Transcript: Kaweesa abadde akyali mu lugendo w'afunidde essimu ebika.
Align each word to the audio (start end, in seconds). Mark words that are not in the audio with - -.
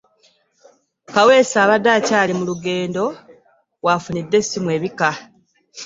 Kaweesa 1.13 1.57
abadde 1.63 1.89
akyali 1.97 2.31
mu 2.39 2.43
lugendo 2.49 3.03
w'afunidde 3.85 4.35
essimu 4.41 4.69
ebika. 4.77 5.09